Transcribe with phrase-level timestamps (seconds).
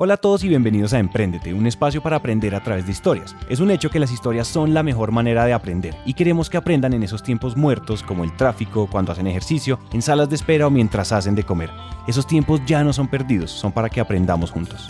[0.00, 3.34] Hola a todos y bienvenidos a Emprendete, un espacio para aprender a través de historias.
[3.48, 6.56] Es un hecho que las historias son la mejor manera de aprender y queremos que
[6.56, 10.68] aprendan en esos tiempos muertos como el tráfico, cuando hacen ejercicio, en salas de espera
[10.68, 11.72] o mientras hacen de comer.
[12.06, 14.88] Esos tiempos ya no son perdidos, son para que aprendamos juntos.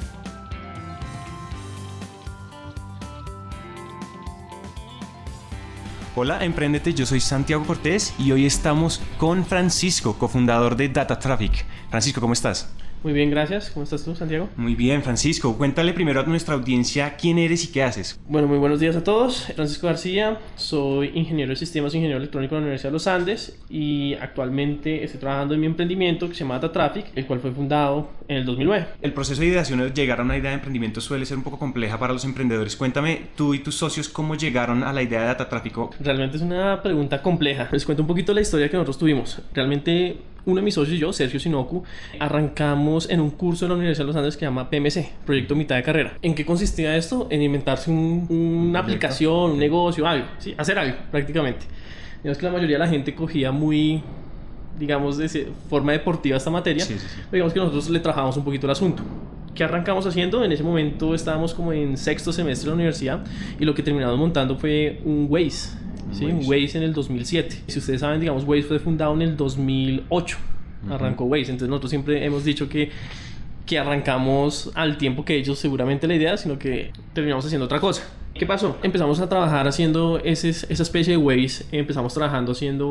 [6.16, 11.64] Hola, Emprendete, yo soy Santiago Cortés y hoy estamos con Francisco, cofundador de Data Traffic.
[11.88, 12.68] Francisco, ¿cómo estás?
[13.02, 13.70] Muy bien, gracias.
[13.70, 14.48] ¿Cómo estás tú, Santiago?
[14.56, 15.56] Muy bien, Francisco.
[15.56, 18.18] Cuéntale primero a nuestra audiencia quién eres y qué haces.
[18.28, 19.46] Bueno, muy buenos días a todos.
[19.54, 24.14] Francisco García, soy ingeniero de sistemas, ingeniero electrónico de la Universidad de los Andes y
[24.14, 28.10] actualmente estoy trabajando en mi emprendimiento que se llama Data Traffic, el cual fue fundado
[28.26, 28.86] en el 2009.
[29.00, 31.58] El proceso de ideación de llegar a una idea de emprendimiento suele ser un poco
[31.58, 32.76] compleja para los emprendedores.
[32.76, 35.68] Cuéntame tú y tus socios cómo llegaron a la idea de Data Traffic.
[36.00, 37.68] Realmente es una pregunta compleja.
[37.70, 39.40] Les cuento un poquito la historia que nosotros tuvimos.
[39.52, 40.16] Realmente
[40.48, 41.84] uno de mis socios y yo, Sergio Sinoku,
[42.18, 45.54] arrancamos en un curso de la Universidad de los Andes que se llama PMC, Proyecto
[45.54, 46.14] Mitad de Carrera.
[46.22, 47.26] ¿En qué consistía esto?
[47.30, 50.54] En inventarse una aplicación, un negocio, algo, ¿sí?
[50.56, 51.66] hacer algo prácticamente.
[52.22, 54.02] Digamos que la mayoría de la gente cogía muy
[54.78, 58.66] digamos, de forma deportiva esta materia, sí, sí, digamos que nosotros le trabajamos un poquito
[58.68, 59.02] el asunto.
[59.52, 60.44] ¿Qué arrancamos haciendo?
[60.44, 63.24] En ese momento estábamos como en sexto semestre de la universidad
[63.58, 65.76] y lo que terminamos montando fue un Waze
[66.12, 66.26] ¿sí?
[66.26, 66.78] Waze.
[66.78, 67.62] en el 2007.
[67.66, 70.38] Si ustedes saben, digamos, Waze fue fundado en el 2008.
[70.90, 71.50] Arrancó Waze.
[71.50, 72.90] Entonces nosotros siempre hemos dicho que,
[73.66, 78.02] que arrancamos al tiempo que ellos seguramente la idea, sino que terminamos haciendo otra cosa.
[78.38, 78.78] ¿Qué pasó?
[78.84, 82.88] Empezamos a trabajar haciendo ese, esa especie de Waze, empezamos trabajando haciendo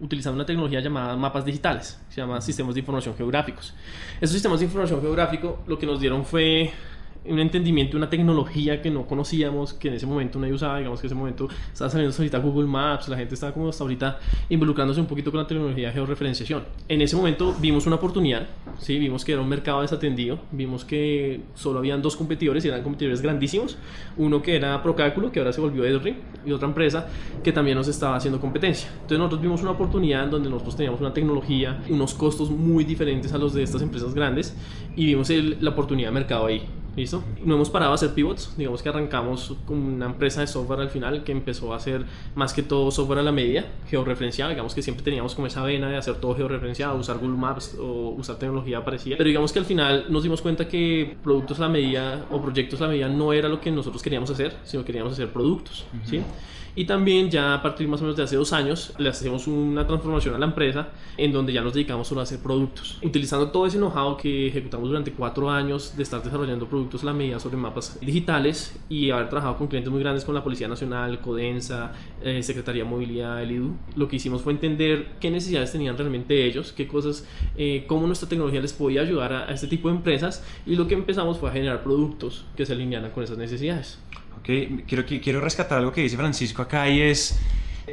[0.00, 3.74] utilizando una tecnología llamada mapas digitales, se llama sistemas de información geográficos.
[4.20, 6.72] Esos sistemas de información geográfico lo que nos dieron fue
[7.28, 11.06] un entendimiento, una tecnología que no conocíamos, que en ese momento nadie usaba, digamos que
[11.06, 15.00] en ese momento estaba saliendo ahorita Google Maps, la gente estaba como hasta ahorita involucrándose
[15.00, 16.64] un poquito con la tecnología de georreferenciación.
[16.88, 18.46] En ese momento vimos una oportunidad,
[18.78, 18.98] ¿sí?
[18.98, 23.20] vimos que era un mercado desatendido, vimos que solo habían dos competidores y eran competidores
[23.20, 23.78] grandísimos,
[24.16, 27.08] uno que era Procálculo, que ahora se volvió Edry, y otra empresa
[27.42, 28.88] que también nos estaba haciendo competencia.
[28.92, 33.32] Entonces nosotros vimos una oportunidad en donde nosotros teníamos una tecnología, unos costos muy diferentes
[33.32, 34.56] a los de estas empresas grandes
[34.96, 36.62] y vimos la oportunidad de mercado ahí.
[36.98, 37.22] ¿Listo?
[37.44, 38.56] No hemos parado a hacer pivots.
[38.56, 42.04] Digamos que arrancamos con una empresa de software al final que empezó a hacer
[42.34, 44.50] más que todo software a la media, georreferenciado.
[44.50, 48.10] Digamos que siempre teníamos como esa vena de hacer todo georreferenciado, usar Google Maps o
[48.10, 49.16] usar tecnología parecida.
[49.16, 52.80] Pero digamos que al final nos dimos cuenta que productos a la medida o proyectos
[52.80, 55.86] a la medida no era lo que nosotros queríamos hacer, sino queríamos hacer productos.
[56.04, 56.20] ¿sí?
[56.78, 59.84] Y también ya a partir más o menos de hace dos años le hacemos una
[59.84, 63.00] transformación a la empresa en donde ya nos dedicamos solo a hacer productos.
[63.02, 67.14] Utilizando todo ese know-how que ejecutamos durante cuatro años de estar desarrollando productos a la
[67.14, 71.20] medida sobre mapas digitales y haber trabajado con clientes muy grandes con la Policía Nacional,
[71.20, 71.90] Codensa,
[72.22, 76.46] eh, Secretaría de Movilidad, el IDU, lo que hicimos fue entender qué necesidades tenían realmente
[76.46, 79.96] ellos, qué cosas, eh, cómo nuestra tecnología les podía ayudar a, a este tipo de
[79.96, 83.98] empresas y lo que empezamos fue a generar productos que se alinearan con esas necesidades.
[84.40, 84.84] Okay.
[84.86, 87.38] Quiero, quiero rescatar algo que dice Francisco acá y es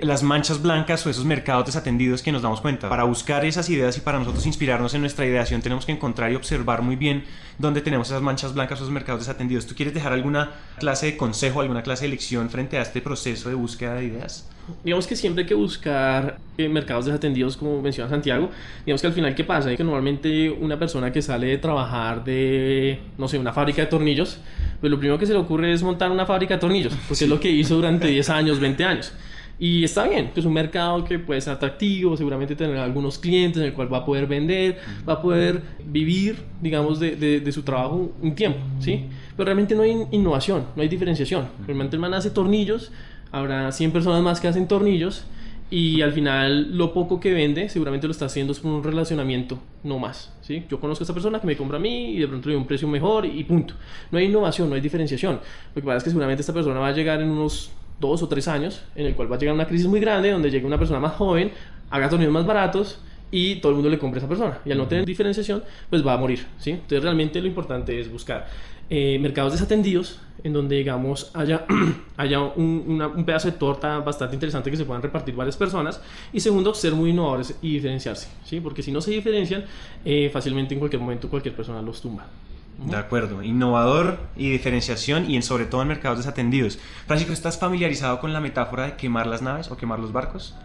[0.01, 2.89] las manchas blancas o esos mercados desatendidos que nos damos cuenta.
[2.89, 6.35] Para buscar esas ideas y para nosotros inspirarnos en nuestra ideación tenemos que encontrar y
[6.35, 7.23] observar muy bien
[7.57, 9.66] dónde tenemos esas manchas blancas o esos mercados desatendidos.
[9.66, 13.50] ¿Tú quieres dejar alguna clase de consejo, alguna clase de lección frente a este proceso
[13.50, 14.50] de búsqueda de ideas?
[14.84, 18.50] Digamos que siempre hay que buscar eh, mercados desatendidos, como menciona Santiago.
[18.85, 19.75] Digamos que al final, ¿qué pasa?
[19.75, 24.39] Que normalmente una persona que sale de trabajar de, no sé, una fábrica de tornillos,
[24.81, 27.29] pues lo primero que se le ocurre es montar una fábrica de tornillos, porque es
[27.29, 29.13] lo que hizo durante 10 años, 20 años.
[29.57, 33.67] Y está bien, es un mercado que puede ser atractivo, seguramente tener algunos clientes en
[33.67, 38.11] el cual va a poder vender, va a poder vivir, digamos, de, de, su trabajo
[38.21, 39.05] un tiempo, ¿sí?
[39.38, 41.47] Pero realmente no hay innovación, no hay diferenciación.
[41.66, 42.91] Realmente el man hace tornillos,
[43.31, 45.25] habrá 100 personas más que hacen tornillos
[45.72, 49.57] y al final lo poco que vende seguramente lo está haciendo es por un relacionamiento,
[49.83, 50.63] no más, ¿sí?
[50.69, 52.61] Yo conozco a esta persona que me compra a mí y de pronto le doy
[52.61, 53.73] un precio mejor y punto.
[54.11, 55.39] No hay innovación, no hay diferenciación.
[55.73, 58.28] Lo que pasa es que seguramente esta persona va a llegar en unos dos o
[58.28, 60.78] tres años, en el cual va a llegar una crisis muy grande, donde llegue una
[60.78, 61.51] persona más joven,
[61.89, 63.00] haga torneos más baratos
[63.31, 64.59] y todo el mundo le compre a esa persona.
[64.66, 66.72] Y al no tener diferenciación, pues va a morir, ¿sí?
[66.72, 68.47] Entonces realmente lo importante es buscar
[68.89, 71.66] eh, mercados desatendidos en donde, digamos, haya,
[72.17, 75.99] haya un, un, pedazo de torta bastante interesante que se puedan repartir varias personas.
[76.31, 78.59] Y segundo, ser muy innovadores y diferenciarse, ¿sí?
[78.59, 79.66] Porque si no se diferencian,
[80.03, 82.28] eh, fácilmente en cualquier momento cualquier persona los tumba.
[82.77, 86.77] De acuerdo, innovador y diferenciación y en, sobre todo en mercados desatendidos.
[87.07, 90.55] Francisco, ¿estás familiarizado con la metáfora de quemar las naves o quemar los barcos?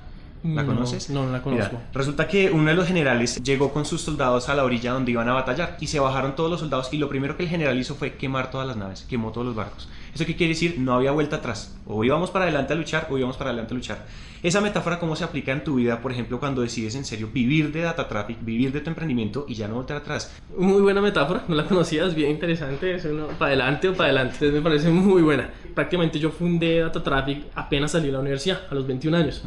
[0.43, 1.11] ¿La conoces?
[1.11, 1.79] No, no la conozco.
[1.93, 5.29] resulta que uno de los generales llegó con sus soldados a la orilla donde iban
[5.29, 7.95] a batallar y se bajaron todos los soldados y lo primero que el general hizo
[7.95, 9.89] fue quemar todas las naves, quemó todos los barcos.
[10.15, 10.77] ¿Eso qué quiere decir?
[10.79, 11.77] No había vuelta atrás.
[11.87, 14.07] O íbamos para adelante a luchar o íbamos para adelante a luchar.
[14.43, 17.73] Esa metáfora, ¿cómo se aplica en tu vida, por ejemplo, cuando decides en serio vivir
[17.73, 20.35] de data traffic, vivir de tu emprendimiento y ya no volver atrás?
[20.57, 22.95] Muy buena metáfora, no la conocías, bien interesante.
[22.95, 24.35] Es uno para adelante o para adelante.
[24.35, 25.51] Entonces me parece muy buena.
[25.75, 29.43] Prácticamente yo fundé data traffic apenas salí de la universidad, a los 21 años.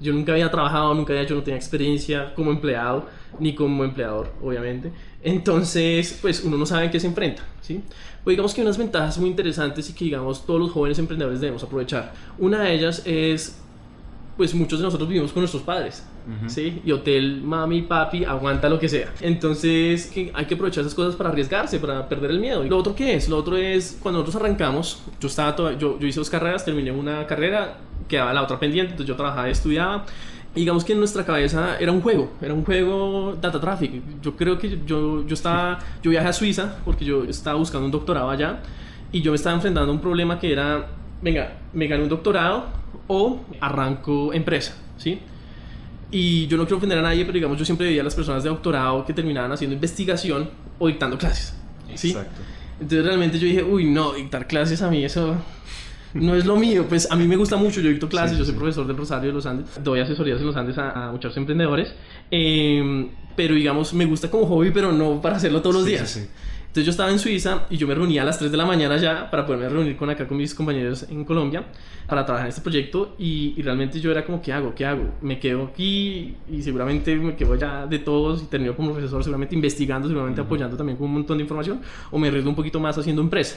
[0.00, 3.06] Yo nunca había trabajado, nunca había hecho, no tenía experiencia como empleado,
[3.38, 4.92] ni como empleador, obviamente.
[5.22, 7.80] Entonces, pues uno no sabe en qué se enfrenta, ¿sí?
[8.24, 11.40] Pues digamos que hay unas ventajas muy interesantes y que, digamos, todos los jóvenes emprendedores
[11.40, 12.12] debemos aprovechar.
[12.38, 13.58] Una de ellas es
[14.36, 16.04] pues muchos de nosotros vivimos con nuestros padres,
[16.46, 16.80] ¿sí?
[16.84, 19.12] Y hotel, mami, papi, aguanta lo que sea.
[19.20, 22.64] Entonces que hay que aprovechar esas cosas para arriesgarse, para perder el miedo.
[22.64, 26.06] Y lo otro que es, lo otro es, cuando nosotros arrancamos, yo estaba yo, yo
[26.06, 27.76] hice dos carreras, terminé una carrera,
[28.08, 30.06] quedaba la otra pendiente, entonces yo trabajaba y estudiaba.
[30.54, 34.02] Digamos que en nuestra cabeza era un juego, era un juego data traffic.
[34.20, 37.92] Yo creo que yo, yo estaba, yo viajé a Suiza porque yo estaba buscando un
[37.92, 38.60] doctorado allá
[39.12, 40.88] y yo me estaba enfrentando a un problema que era,
[41.22, 45.20] venga, me gané un doctorado, o arranco empresa, ¿sí?
[46.10, 48.42] Y yo no quiero ofender a nadie, pero digamos, yo siempre veía a las personas
[48.42, 51.54] de doctorado que terminaban haciendo investigación o dictando clases,
[51.94, 52.10] ¿sí?
[52.10, 52.40] Exacto.
[52.80, 55.36] Entonces realmente yo dije, uy, no, dictar clases a mí eso
[56.14, 56.86] no es lo mío.
[56.88, 59.34] Pues a mí me gusta mucho, yo dicto clases, yo soy profesor del Rosario de
[59.34, 61.94] los Andes, doy asesorías en los Andes a, muchos emprendedores,
[62.30, 66.08] em, pero digamos, me gusta como hobby, pero no para hacerlo todos los días.
[66.08, 66.28] Sí,
[66.72, 68.96] entonces yo estaba en Suiza y yo me reunía a las 3 de la mañana
[68.96, 71.66] ya para poderme reunir con acá con mis compañeros en Colombia
[72.06, 74.74] para trabajar en este proyecto y, realmente yo era como, ¿qué hago?
[74.74, 75.10] ¿Qué hago?
[75.20, 79.54] Me quedo aquí y seguramente me quedo ya de todos y termino como profesor seguramente
[79.54, 82.96] investigando, seguramente apoyando también con un montón de información o me arriesgo un poquito más
[82.96, 83.56] haciendo empresa.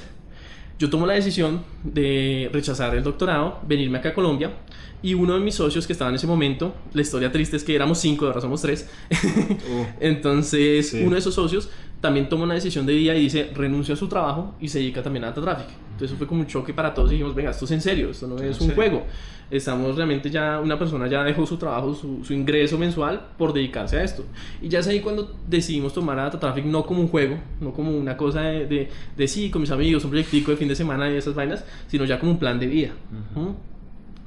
[0.77, 4.51] Yo tomo la decisión de rechazar el doctorado, venirme acá a Colombia
[5.01, 7.75] y uno de mis socios que estaba en ese momento, la historia triste es que
[7.75, 8.89] éramos cinco, ahora somos tres.
[9.65, 9.85] Uh.
[9.99, 11.69] Entonces, uno de esos socios
[12.05, 15.01] también toma una decisión de día y dice renuncio a su trabajo y se dedica
[15.01, 15.69] también a Data Traffic.
[15.85, 18.11] Entonces eso fue como un choque para todos y dijimos, venga, esto es en serio,
[18.11, 19.03] esto no es un juego.
[19.49, 23.97] Estamos realmente ya, una persona ya dejó su trabajo, su, su, ingreso mensual por dedicarse
[23.97, 24.23] a esto.
[24.61, 27.73] Y ya es ahí cuando decidimos tomar a Data Traffic no como un juego, no
[27.73, 30.75] como una cosa de, de, de sí, con mis amigos, un proyectico de fin de
[30.75, 32.91] semana y esas vainas, sino ya como un plan de vida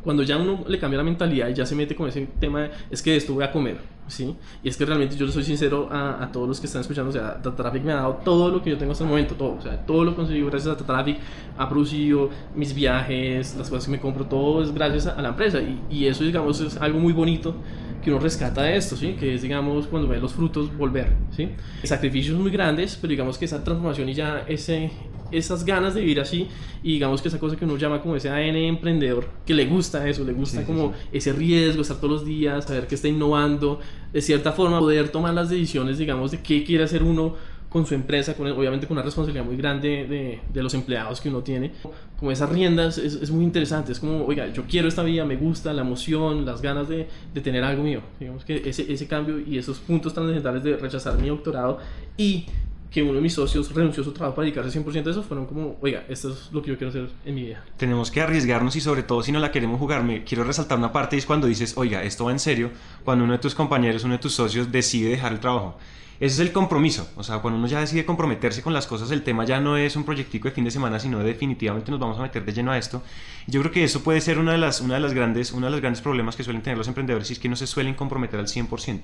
[0.09, 2.71] cuando ya uno le cambia la mentalidad y ya se mete con ese tema de,
[2.91, 3.77] es que esto voy a comer,
[4.07, 4.35] ¿sí?
[4.65, 7.13] Y es que realmente yo soy sincero a, a, todos los que están escuchando, o
[7.13, 9.57] sea, Data Traffic me ha dado todo lo que yo tengo hasta el momento, todo,
[9.59, 11.19] o sea, todo lo conseguí gracias a Data Traffic,
[11.59, 15.61] ha producido mis viajes, las cosas que me compro, todo es gracias a, la empresa
[15.61, 17.55] y, y, eso, digamos, es algo muy bonito
[18.03, 19.17] que uno rescata de esto, ¿sí?
[19.19, 21.51] Que es, digamos, cuando ve los frutos volver, ¿sí?
[21.85, 24.91] Sacrificios muy grandes, pero digamos que esa transformación y ya ese,
[25.31, 26.49] esas ganas de vivir así
[26.83, 30.09] y digamos que esa cosa que uno llama como ese AN emprendedor, que le gusta
[30.09, 33.81] eso, le gusta como ese riesgo, estar todos los días, saber que está innovando,
[34.13, 37.35] de cierta forma poder tomar las decisiones, digamos, de qué quiere hacer uno
[37.69, 41.43] con su empresa, con, obviamente con una responsabilidad muy grande de, los empleados que uno
[41.43, 41.73] tiene.
[42.19, 45.73] Como esas riendas es, muy interesante, es como, oiga, yo quiero esta vida, me gusta
[45.73, 48.01] la emoción, las ganas de, de tener algo mío.
[48.19, 51.79] Digamos que ese, cambio y esos puntos tan necesarios de rechazar mi doctorado
[52.17, 52.47] y
[52.91, 55.47] que uno de mis socios renunció a su trabajo para dedicarse 100% a eso, fueron
[55.47, 57.63] como, oiga, esto es lo que yo quiero hacer en mi vida.
[57.77, 60.91] Tenemos que arriesgarnos y sobre todo si no la queremos jugar, me quiero resaltar una
[60.91, 62.71] parte y es cuando dices, oiga, esto va en serio,
[63.05, 65.77] cuando uno de tus compañeros, uno de tus socios decide dejar el trabajo.
[66.21, 69.23] Ese es el compromiso, o sea, cuando uno ya decide comprometerse con las cosas, el
[69.23, 72.23] tema ya no es un proyectico de fin de semana, sino definitivamente nos vamos a
[72.23, 73.03] meter de lleno a esto.
[73.47, 75.71] yo creo que eso puede ser una de las, una de las grandes, uno de
[75.71, 78.41] los grandes problemas que suelen tener los emprendedores y es que no se suelen comprometer
[78.41, 79.03] al 100%.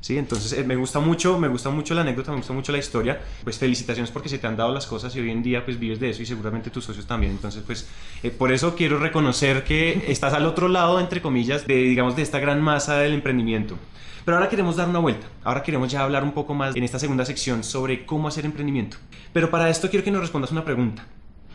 [0.00, 0.18] ¿sí?
[0.18, 3.20] Entonces eh, me gusta mucho, me gusta mucho la anécdota, me gusta mucho la historia.
[3.44, 6.00] Pues felicitaciones porque se te han dado las cosas y hoy en día pues vives
[6.00, 7.32] de eso y seguramente tus socios también.
[7.32, 7.88] Entonces pues
[8.22, 12.22] eh, por eso quiero reconocer que estás al otro lado, entre comillas, de digamos de
[12.22, 13.78] esta gran masa del emprendimiento.
[14.28, 15.26] Pero ahora queremos dar una vuelta.
[15.42, 18.98] Ahora queremos ya hablar un poco más en esta segunda sección sobre cómo hacer emprendimiento.
[19.32, 21.06] Pero para esto quiero que nos respondas una pregunta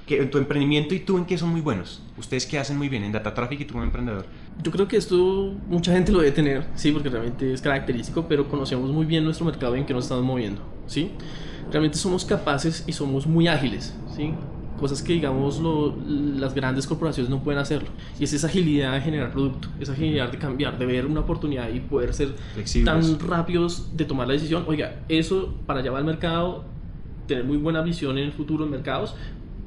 [0.07, 2.01] que tu emprendimiento y tú en qué son muy buenos.
[2.17, 4.25] Ustedes qué hacen muy bien en Data Traffic y tú como emprendedor.
[4.63, 8.49] Yo creo que esto mucha gente lo debe tener, sí, porque realmente es característico, pero
[8.49, 11.11] conocemos muy bien nuestro mercado en qué nos estamos moviendo, sí.
[11.69, 14.33] Realmente somos capaces y somos muy ágiles, sí.
[14.83, 17.87] Cosas que, digamos, lo, las grandes corporaciones no pueden hacerlo.
[18.19, 21.69] Y es esa agilidad de generar producto, esa agilidad de cambiar, de ver una oportunidad
[21.69, 22.35] y poder ser
[22.83, 24.65] tan rápidos de tomar la decisión.
[24.67, 26.65] Oiga, eso para allá va al mercado,
[27.29, 29.15] tener muy buena visión en el futuro en mercados,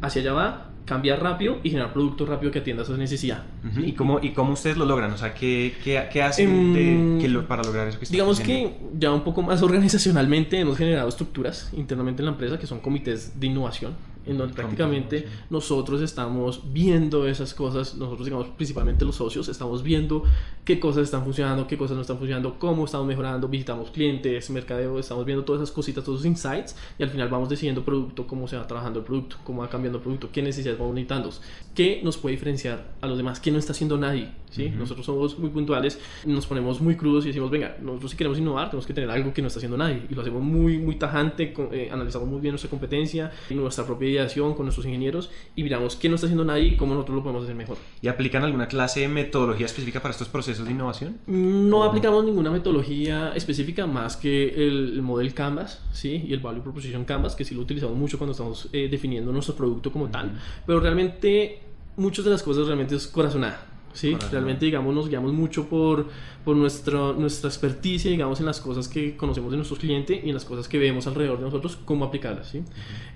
[0.02, 3.42] hacia allá va, cambiar rápido y generar productos rápido que atienda a esa necesidad.
[3.82, 5.12] ¿Y, cómo, ¿Y cómo ustedes lo logran?
[5.12, 7.98] O sea, ¿qué, qué, qué hacen em, para lograr eso?
[7.98, 12.58] Que digamos que ya un poco más organizacionalmente hemos generado estructuras internamente en la empresa
[12.58, 13.94] que son comités de innovación.
[14.26, 20.24] En donde prácticamente nosotros estamos viendo esas cosas, nosotros digamos principalmente los socios, estamos viendo
[20.64, 24.98] qué cosas están funcionando, qué cosas no están funcionando, cómo estamos mejorando, visitamos clientes, mercadeo,
[24.98, 28.48] estamos viendo todas esas cositas, todos esos insights y al final vamos decidiendo producto, cómo
[28.48, 31.30] se va trabajando el producto, cómo va cambiando el producto, qué necesidades vamos necesitando,
[31.74, 34.70] qué nos puede diferenciar a los demás, qué no está haciendo nadie, ¿sí?
[34.70, 38.70] Nosotros somos muy puntuales, nos ponemos muy crudos y decimos, venga, nosotros si queremos innovar
[38.70, 41.54] tenemos que tener algo que no está haciendo nadie y lo hacemos muy, muy tajante,
[41.72, 46.08] eh, analizamos muy bien nuestra competencia nuestra propia ideación con nuestros ingenieros y miramos qué
[46.08, 47.76] no está haciendo nadie y cómo nosotros lo podemos hacer mejor.
[48.02, 51.18] ¿Y aplican alguna clase de metodología específica para estos procesos de innovación?
[51.26, 56.24] No aplicamos ninguna metodología específica más que el, model Canvas ¿sí?
[56.26, 59.54] y el Value Proposition Canvas, que sí lo utilizamos mucho cuando estamos eh, definiendo nuestro
[59.54, 60.32] producto como tal,
[60.66, 61.60] pero realmente
[61.96, 63.66] muchas de las cosas realmente es corazonada.
[63.96, 64.16] ¿sí?
[64.30, 66.06] Realmente, digamos, nos guiamos mucho por,
[66.46, 70.34] por nuestro, nuestra experticia, digamos, en las cosas que conocemos de nuestros clientes y en
[70.34, 72.62] las cosas que vemos alrededor de nosotros, cómo aplicarlas, ¿sí?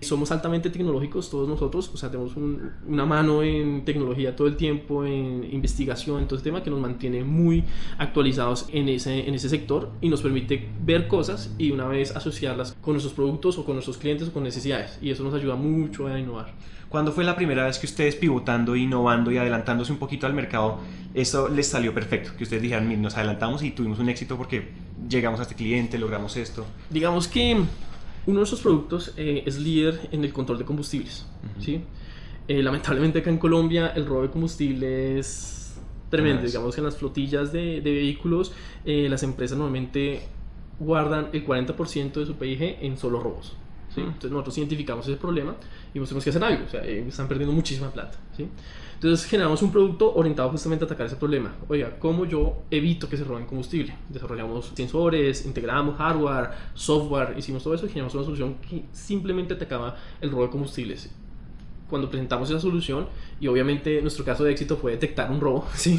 [0.00, 5.04] Somos altamente tecnológicos todos nosotros, o sea, tenemos una mano en tecnología todo el tiempo,
[5.04, 7.62] en investigación, en todo este tema que nos mantiene muy
[7.98, 12.76] actualizados en ese, en ese sector y nos permite ver cosas y una vez asociarlas
[12.80, 16.08] con nuestros productos o con nuestros clientes o con necesidades y eso nos ayuda mucho
[16.08, 16.52] a innovar.
[16.90, 20.80] ¿Cuándo fue la primera vez que ustedes pivotando, innovando y adelantándose un poquito al mercado,
[21.14, 22.32] eso les salió perfecto?
[22.36, 24.68] Que ustedes dijeran, nos adelantamos y tuvimos un éxito porque
[25.08, 26.66] llegamos a este cliente, logramos esto.
[26.90, 27.66] Digamos que uno
[28.26, 31.26] de nuestros productos eh, es líder en el control de combustibles.
[31.58, 31.82] ¿sí?
[32.48, 36.42] Eh, lamentablemente acá en Colombia el robo de combustible es tremendo.
[36.42, 38.52] Digamos que en las flotillas de, vehículos
[38.84, 40.22] eh, las empresas normalmente
[40.78, 43.56] guardan el 40% de su PIG en solo robos.
[43.94, 44.00] ¿sí?
[44.00, 45.54] Entonces nosotros identificamos ese problema
[45.90, 48.18] y tenemos que hacer algo, o sea, eh, están perdiendo muchísima plata.
[48.36, 48.48] ¿sí?
[49.00, 51.54] Entonces generamos un producto orientado justamente a atacar ese problema.
[51.68, 53.94] Oiga, ¿cómo yo evito que se roben combustible?
[54.10, 59.96] Desarrollamos sensores, integramos hardware, software, hicimos todo eso y generamos una solución que simplemente atacaba
[60.20, 61.10] el robo de combustibles
[61.88, 63.08] cuando presentamos esa solución
[63.40, 65.98] y obviamente nuestro caso de éxito fue detectar un robo, ¿sí?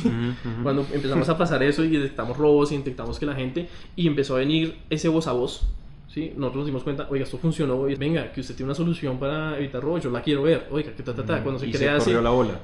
[0.61, 4.35] Cuando empezamos a pasar eso y detectamos robos y detectamos que la gente y empezó
[4.35, 5.67] a venir ese voz a voz
[6.13, 6.33] ¿sí?
[6.35, 9.81] Nosotros nos dimos cuenta, oiga, esto funcionó, venga, que usted tiene una solución para evitar
[9.81, 11.41] robo, yo la quiero ver, oiga, que ta, ta, ta.
[11.41, 11.99] Cuando se crea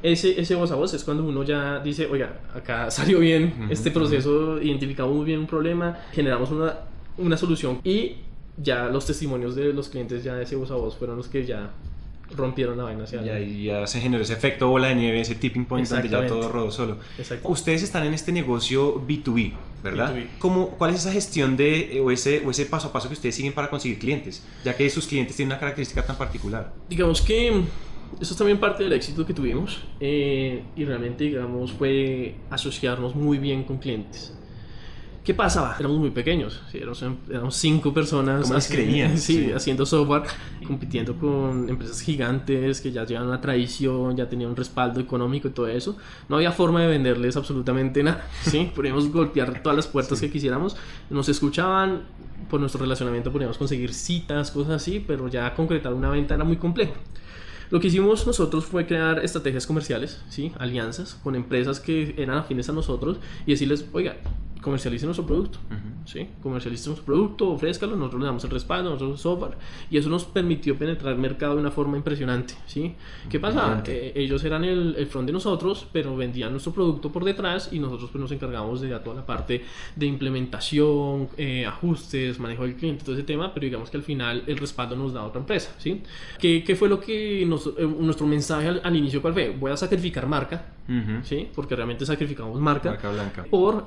[0.04, 3.92] Ese, ese voz a voz es cuando uno ya dice, oiga, acá salió bien este
[3.92, 6.75] proceso, identificamos muy bien un problema, generamos una,
[7.18, 8.18] una solución y
[8.58, 11.46] ya los testimonios de los clientes ya de ese voz a voz fueron los que
[11.46, 11.72] ya
[12.36, 15.65] rompieron la vaina hacia ya, ya se generó ese efecto bola de nieve, ese tipping
[15.65, 16.98] point donde ya todo rodó solo.
[17.43, 19.53] Ustedes están en este negocio B2B,
[19.84, 20.15] ¿verdad?
[20.39, 23.36] ¿Cómo, ¿Cuál es esa gestión de, o ese, o ese paso a paso que ustedes
[23.36, 24.43] siguen para conseguir clientes?
[24.63, 26.74] Ya que sus clientes tienen una característica tan particular.
[26.89, 27.63] Digamos que
[28.19, 33.38] eso es también parte del éxito que tuvimos eh, y realmente, digamos, fue asociarnos muy
[33.38, 34.34] bien con clientes.
[35.27, 35.75] ¿Qué pasaba?
[35.77, 40.24] Éramos muy pequeños, éramos, cinco personas haciendo, sí, haciendo software,
[40.65, 45.51] compitiendo con empresas gigantes que ya llevan una tradición, ya tenían un respaldo económico y
[45.51, 45.98] todo eso.
[46.29, 48.72] No había forma de venderles absolutamente nada, ¿sí?
[48.74, 50.77] Podíamos golpear todas las puertas que quisiéramos,
[51.10, 52.03] nos escuchaban,
[52.50, 56.55] por nuestro relacionamiento podíamos conseguir citas, cosas así, pero ya concretar una venta era muy
[56.55, 56.93] complejo.
[57.69, 60.53] Lo que hicimos nosotros fue crear estrategias comerciales, ¿sí?
[60.57, 64.15] alianzas con empresas que eran afines a nosotros y decirles, oiga,
[64.62, 65.60] comercialicen nuestro producto.
[66.06, 66.28] ¿sí?
[66.42, 69.58] Comercialicen nuestro producto, ofrézcalo, nosotros le damos el respaldo, nosotros el software.
[69.90, 72.56] Y eso nos permitió penetrar el mercado de una forma impresionante.
[72.66, 72.96] ¿sí?
[73.30, 73.84] ¿Qué pasa?
[73.88, 77.80] Eh, ellos eran el, el, front de nosotros, pero vendían nuestro producto por detrás y
[77.80, 79.64] nosotros pues, nos encargamos de toda la parte
[79.96, 84.44] de implementación, eh, ajustes, manejo del cliente, todo ese tema, pero digamos que al final
[84.48, 85.74] el respaldo nos da otra empresa.
[85.78, 86.02] ¿sí?
[86.40, 89.50] ¿Qué, qué fue lo que nos, eh, nuestro mensaje al, inicio cuál fue?
[89.50, 90.66] Voy a sacrificar marca,
[91.24, 91.50] ¿sí?
[91.54, 93.46] porque realmente sacrificamos marca, marca blanca.
[93.50, 93.86] por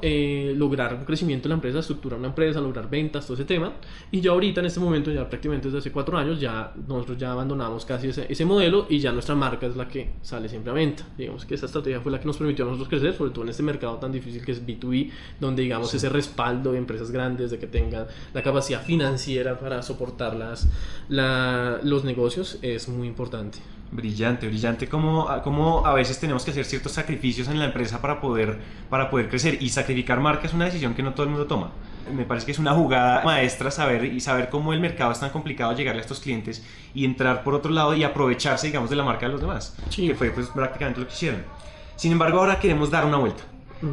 [0.61, 3.73] lograr un crecimiento en la empresa, estructurar una empresa, lograr ventas, todo ese tema.
[4.11, 7.33] Y ya ahorita en este momento, ya prácticamente desde hace cuatro años, ya nosotros ya
[7.33, 10.75] abandonamos casi ese, ese modelo y ya nuestra marca es la que sale siempre a
[10.75, 11.05] venta.
[11.17, 13.50] Digamos que esa estrategia fue la que nos permitió a nosotros crecer, sobre todo en
[13.50, 17.59] este mercado tan difícil que es B2B, donde digamos ese respaldo de empresas grandes, de
[17.59, 20.69] que tengan la capacidad financiera para soportar las,
[21.09, 23.61] la, los negocios, es muy importante.
[23.93, 24.88] Brillante, brillante.
[24.88, 29.11] Como, como a veces tenemos que hacer ciertos sacrificios en la empresa para poder, para
[29.11, 29.61] poder crecer.
[29.61, 31.71] Y sacrificar marca es una decisión que no todo el mundo toma.
[32.12, 35.30] Me parece que es una jugada maestra saber y saber cómo el mercado es tan
[35.30, 39.04] complicado llegarle a estos clientes y entrar por otro lado y aprovecharse, digamos, de la
[39.04, 39.76] marca de los demás.
[39.90, 40.09] Sí.
[40.09, 41.42] Que fue pues prácticamente lo que hicieron.
[41.97, 43.45] Sin embargo, ahora queremos dar una vuelta.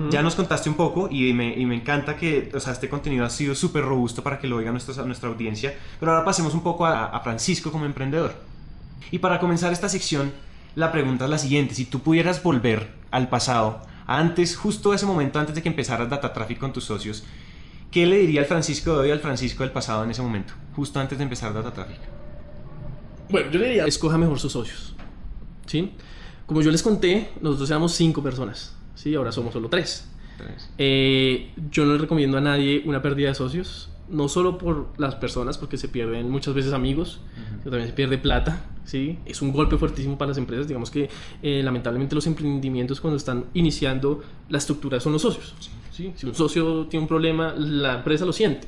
[0.09, 3.23] Ya nos contaste un poco y me, y me, encanta que o sea, este contenido
[3.23, 5.75] ha sido súper robusto para que lo oiga nuestra, nuestra audiencia.
[5.97, 8.33] Pero ahora pasemos un poco a, a Francisco como emprendedor.
[9.11, 10.33] Y para comenzar esta sección,
[10.75, 11.73] la pregunta es la siguiente.
[11.73, 16.31] Si tú pudieras volver al pasado, antes, justo ese momento antes de que empezaras Data
[16.33, 17.25] Traffic con tus socios,
[17.91, 20.53] ¿qué le diría al Francisco de hoy al Francisco del pasado en ese momento?
[20.75, 21.99] Justo antes de empezar Data Traffic.
[23.29, 24.95] Bueno, yo le diría, escoja mejor sus socios.
[25.65, 25.91] ¿Sí?
[26.45, 28.73] Como yo les conté, nosotros éramos cinco personas.
[28.95, 29.13] ¿Sí?
[29.13, 30.07] Ahora somos solo tres.
[30.77, 35.15] Eh, yo no le recomiendo a nadie una pérdida de socios, no solo por las
[35.15, 37.19] personas, porque se pierden muchas veces amigos,
[37.59, 39.19] pero también se pierde plata, ¿sí?
[39.25, 41.09] Es un golpe fuertísimo para las empresas, digamos que
[41.41, 45.53] eh, lamentablemente los emprendimientos cuando están iniciando, la estructura son los socios,
[45.91, 46.13] ¿sí?
[46.15, 48.67] Si un socio tiene un problema, la empresa lo siente.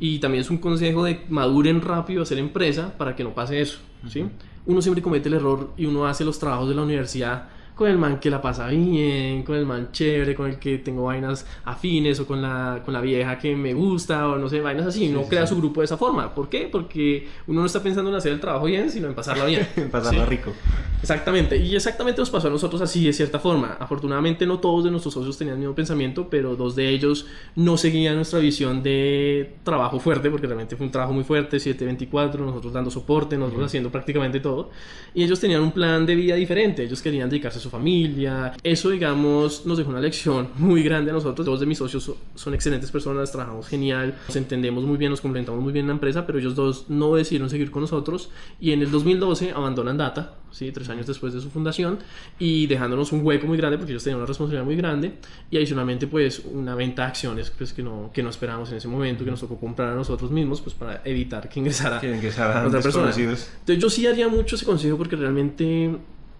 [0.00, 3.60] Y también es un consejo de maduren rápido a ser empresa para que no pase
[3.60, 3.78] eso,
[4.08, 4.24] ¿sí?
[4.64, 7.96] Uno siempre comete el error y uno hace los trabajos de la universidad con el
[7.96, 12.18] man que la pasa bien, con el man chévere, con el que tengo vainas afines
[12.18, 15.08] o con la, con la vieja que me gusta o no sé, vainas así.
[15.08, 16.34] no crea su grupo de esa forma.
[16.34, 16.68] ¿Por qué?
[16.70, 19.68] Porque uno no está pensando en hacer el trabajo bien, sino en pasarla bien.
[19.76, 20.52] en pasarla rico.
[21.00, 21.56] Exactamente.
[21.56, 23.76] Y exactamente nos pasó a nosotros así, de cierta forma.
[23.78, 27.76] Afortunadamente no todos de nuestros socios tenían el mismo pensamiento, pero dos de ellos no
[27.76, 32.72] seguían nuestra visión de trabajo fuerte, porque realmente fue un trabajo muy fuerte, 724, nosotros
[32.72, 34.70] dando soporte, nosotros haciendo prácticamente todo.
[35.14, 36.82] Y ellos tenían un plan de vida diferente.
[36.82, 38.52] Ellos querían dedicarse a su familia.
[38.62, 41.46] Eso, digamos, nos dejó una lección muy grande a nosotros.
[41.46, 45.62] Dos de mis socios son excelentes personas, trabajamos genial, nos entendemos muy bien, nos complementamos
[45.62, 48.82] muy bien en la empresa, pero ellos dos no decidieron seguir con nosotros y en
[48.82, 50.70] el 2012 abandonan Data, ¿sí?
[50.72, 51.98] tres años después de su fundación,
[52.38, 55.14] y dejándonos un hueco muy grande porque ellos tenían una responsabilidad muy grande
[55.50, 58.88] y adicionalmente pues una venta de acciones pues, que, no, que no esperábamos en ese
[58.88, 62.66] momento, que nos tocó comprar a nosotros mismos pues para evitar que ingresara, que ingresara
[62.66, 63.10] otra persona.
[63.10, 65.96] Entonces yo sí haría mucho ese consejo porque realmente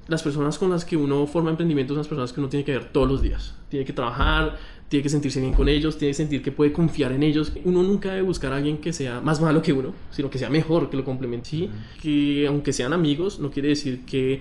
[0.09, 2.73] las personas con las que uno forma emprendimientos son las personas que uno tiene que
[2.73, 3.55] ver todos los días.
[3.69, 4.57] Tiene que trabajar,
[4.89, 7.53] tiene que sentirse bien con ellos, tiene que sentir que puede confiar en ellos.
[7.65, 10.49] Uno nunca debe buscar a alguien que sea más malo que uno, sino que sea
[10.49, 11.51] mejor, que lo complemente.
[11.51, 11.71] ¿sí?
[12.01, 14.41] Que aunque sean amigos, no quiere decir que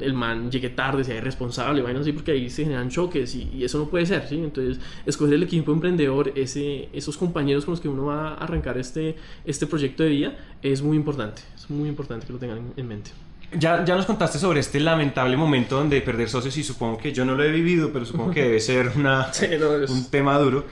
[0.00, 3.78] el man llegue tarde, sea irresponsable, vaina así, porque ahí se generan choques y, eso
[3.78, 4.36] no puede ser, ¿sí?
[4.36, 8.78] Entonces, escoger el equipo emprendedor, ese, esos compañeros con los que uno va a arrancar
[8.78, 12.88] este, este proyecto de vida, es muy importante, es muy importante que lo tengan en
[12.88, 13.10] mente.
[13.58, 17.24] Ya, ya nos contaste sobre este lamentable momento donde perder socios y supongo que yo
[17.24, 19.30] no lo he vivido, pero supongo que debe ser una,
[19.88, 20.64] un tema duro.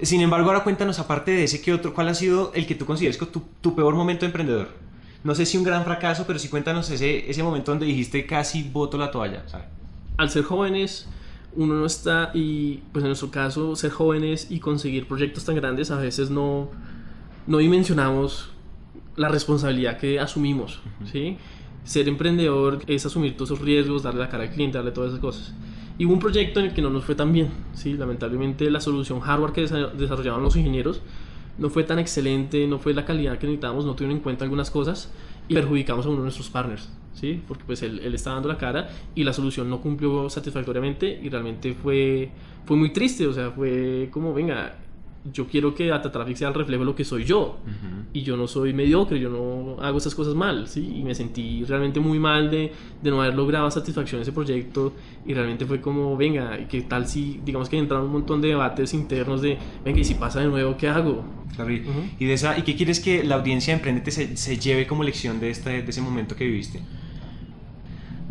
[0.00, 2.86] Sin embargo, ahora cuéntanos, aparte de ese, ¿qué otro, ¿cuál ha sido el que tú
[2.86, 4.68] consideres tu, tu peor momento de emprendedor?
[5.24, 8.64] No sé si un gran fracaso, pero sí cuéntanos ese, ese momento donde dijiste casi
[8.64, 9.44] voto la toalla.
[10.16, 11.08] Al ser jóvenes,
[11.54, 15.92] uno no está, y pues en nuestro caso, ser jóvenes y conseguir proyectos tan grandes,
[15.92, 16.70] a veces no,
[17.46, 18.50] no dimensionamos
[19.14, 20.80] la responsabilidad que asumimos,
[21.12, 21.36] ¿sí?
[21.84, 25.20] Ser emprendedor es asumir todos esos riesgos, darle la cara al cliente, darle todas esas
[25.20, 25.54] cosas.
[25.98, 27.94] Y hubo un proyecto en el que no nos fue tan bien, ¿sí?
[27.94, 31.02] lamentablemente la solución hardware que desarrollaban los ingenieros
[31.58, 34.70] no fue tan excelente, no fue la calidad que necesitábamos, no tuvieron en cuenta algunas
[34.70, 35.12] cosas
[35.48, 37.42] y perjudicamos a uno de nuestros partners, ¿sí?
[37.46, 41.28] porque pues él, él estaba dando la cara y la solución no cumplió satisfactoriamente y
[41.28, 42.30] realmente fue,
[42.64, 44.76] fue muy triste, o sea, fue como, venga,
[45.30, 47.58] yo quiero que Data Traffic sea el reflejo de lo que soy yo.
[48.12, 50.96] Y yo no soy mediocre, yo no hago esas cosas mal, ¿sí?
[50.96, 54.92] Y me sentí realmente muy mal de, de no haber logrado satisfacción en ese proyecto.
[55.24, 58.94] Y realmente fue como, venga, ¿qué tal si, digamos que entraron un montón de debates
[58.94, 61.24] internos de, venga, y si pasa de nuevo, ¿qué hago?
[62.18, 65.38] y, de esa, ¿Y qué quieres que la audiencia emprendete se, se lleve como lección
[65.38, 66.80] de, este, de ese momento que viviste?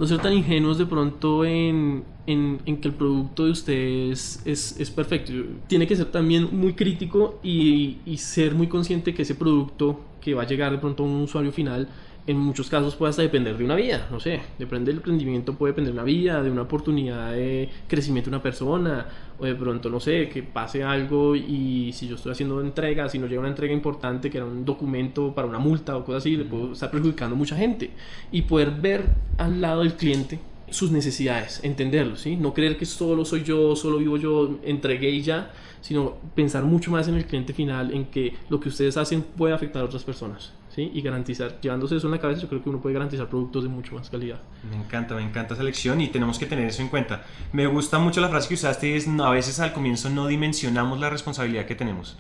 [0.02, 4.92] no ser tan ingenuos de pronto en, en, que el producto de ustedes es, es,
[4.92, 5.34] perfecto.
[5.68, 10.34] Tiene que ser también muy crítico y, y, ser muy consciente que ese producto que
[10.34, 11.88] va a llegar de pronto a un usuario final
[12.28, 15.72] en muchos casos puede hasta depender de una vida, no sé, depende del emprendimiento, puede
[15.72, 19.08] depender de una vida, de una oportunidad de crecimiento de una persona,
[19.40, 23.18] o de pronto, no sé, que pase algo y si yo estoy haciendo entrega, si
[23.18, 26.38] no llega una entrega importante, que era un documento para una multa o cosas así,
[26.38, 27.90] le puedo estar perjudicando a mucha gente.
[28.32, 29.04] Y poder ver
[29.38, 30.40] al lado del cliente
[30.72, 32.36] sus necesidades, entenderlo, ¿sí?
[32.36, 36.92] No creer que solo soy yo, solo vivo yo, entregué y ya, sino pensar mucho
[36.92, 40.04] más en el cliente final, en que lo que ustedes hacen puede afectar a otras
[40.04, 40.54] personas.
[40.76, 40.90] ¿sí?
[40.94, 43.70] y garantizar, llevándose eso en la cabeza, yo creo que uno puede garantizar productos de
[43.70, 44.40] mucho más calidad.
[44.70, 47.24] Me encanta, me encanta esa lección y tenemos que tener eso en cuenta.
[47.52, 51.10] Me gusta mucho la frase que usaste, es a veces al comienzo no dimensionamos la
[51.10, 52.18] responsabilidad que tenemos.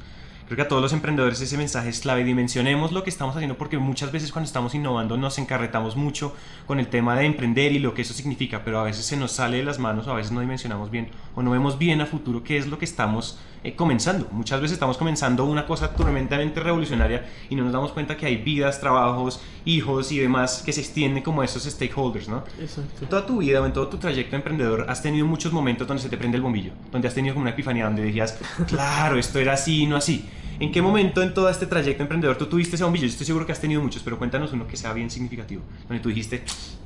[0.52, 2.26] Creo que a todos los emprendedores ese mensaje es clave.
[2.26, 6.36] Dimensionemos lo que estamos haciendo porque muchas veces cuando estamos innovando nos encarretamos mucho
[6.68, 9.32] con el tema de emprender y lo que eso significa, pero a veces se nos
[9.32, 12.06] sale de las manos o a veces no dimensionamos bien o no vemos bien a
[12.06, 14.28] futuro qué es lo que estamos eh, comenzando.
[14.32, 18.36] Muchas veces estamos comenzando una cosa tremendamente revolucionaria y no nos damos cuenta que hay
[18.36, 22.44] vidas, trabajos, hijos y demás que se extienden como esos stakeholders, ¿no?
[22.60, 23.06] Exacto.
[23.06, 26.10] Toda tu vida o en todo tu trayecto emprendedor has tenido muchos momentos donde se
[26.10, 28.38] te prende el bombillo, donde has tenido como una epifanía, donde decías,
[28.68, 30.28] claro, esto era así, no así.
[30.62, 33.08] ¿En qué momento en todo este trayecto emprendedor tú tuviste ese bombillo?
[33.08, 36.04] Yo estoy seguro que has tenido muchos, pero cuéntanos uno que sea bien significativo, donde
[36.04, 36.44] tú dijiste,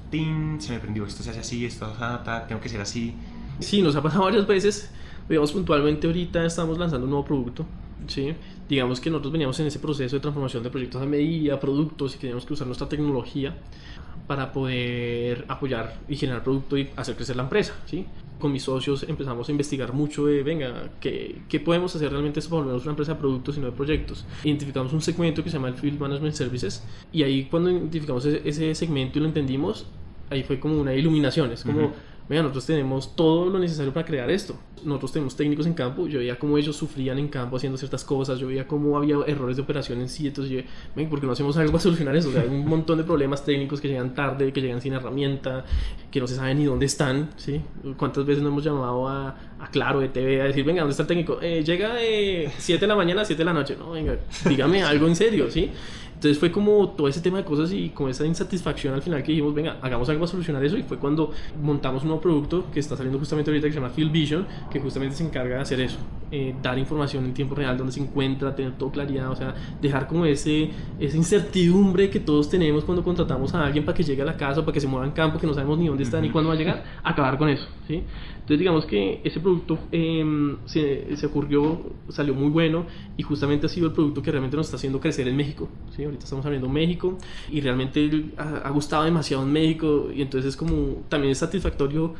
[0.09, 0.61] ¡tin!
[0.61, 1.91] Se me prendió, esto se hace así, esto,
[2.47, 3.13] tengo que ser así.
[3.59, 4.89] Sí, nos ha pasado varias veces.
[5.27, 7.65] Digamos, puntualmente ahorita estamos lanzando un nuevo producto,
[8.07, 8.33] ¿sí?
[8.69, 12.19] Digamos que nosotros veníamos en ese proceso de transformación de proyectos a medida, productos y
[12.19, 13.57] teníamos que usar nuestra tecnología
[14.25, 18.05] para poder apoyar y generar producto y hacer crecer la empresa, ¿sí?
[18.39, 22.55] Con mis socios empezamos a investigar mucho de, venga, ¿qué, qué podemos hacer realmente para
[22.55, 24.25] volvernos una empresa de productos y no de proyectos?
[24.43, 28.47] Identificamos un segmento que se llama el Field Management Services y ahí cuando identificamos ese,
[28.47, 29.85] ese segmento y lo entendimos,
[30.29, 31.93] ahí fue como una iluminación, es como...
[32.27, 34.55] Mira, nosotros tenemos todo lo necesario para crear esto.
[34.83, 38.39] Nosotros tenemos técnicos en campo, yo veía cómo ellos sufrían en campo haciendo ciertas cosas,
[38.39, 40.61] yo veía cómo había errores de operación en sí, entonces yo,
[40.95, 42.29] ven, ¿por qué no hacemos algo para solucionar eso?
[42.29, 45.65] O sea, hay un montón de problemas técnicos que llegan tarde, que llegan sin herramienta,
[46.11, 47.61] que no se sabe ni dónde están, ¿sí?
[47.97, 51.03] ¿Cuántas veces nos hemos llamado a, a Claro, de TV, a decir, venga, ¿dónde está
[51.03, 51.39] el técnico?
[51.41, 54.83] Eh, llega de 7 de la mañana a 7 de la noche, no, venga, dígame
[54.83, 55.71] algo en serio, ¿sí?
[56.25, 59.31] Entonces fue como todo ese tema de cosas y con esa insatisfacción al final que
[59.31, 62.79] dijimos, venga, hagamos algo para solucionar eso y fue cuando montamos un nuevo producto que
[62.79, 65.79] está saliendo justamente ahorita que se llama Field Vision, que justamente se encarga de hacer
[65.81, 65.97] eso,
[66.31, 70.07] eh, dar información en tiempo real donde se encuentra, tener todo claridad, o sea, dejar
[70.07, 74.25] como ese, esa incertidumbre que todos tenemos cuando contratamos a alguien para que llegue a
[74.25, 76.19] la casa o para que se mueva en campo, que no sabemos ni dónde está
[76.21, 78.03] ni cuándo va a llegar, acabar con eso, ¿sí?
[78.45, 82.85] Entonces digamos que ese producto eh, se, se, ocurrió, salió muy bueno
[83.17, 85.67] y justamente ha sido el producto que realmente nos está haciendo crecer en México.
[85.95, 86.03] ¿sí?
[86.03, 87.17] Ahorita estamos abriendo México
[87.51, 88.07] y realmente
[88.37, 92.13] ha, ha gustado demasiado en México y entonces es como también es satisfactorio